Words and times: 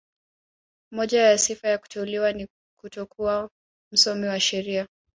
Moja 0.91 1.21
ya 1.23 1.37
sifa 1.37 1.67
ya 1.67 1.77
kuteuliwa 1.77 2.33
ni 2.33 2.47
kutokuwa 2.81 3.49
msomi 3.91 4.27
wa 4.27 4.39
sheria 4.39 4.87